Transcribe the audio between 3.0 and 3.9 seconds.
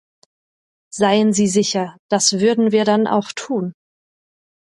auch tun!